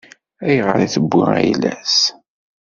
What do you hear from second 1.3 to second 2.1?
ayla-s?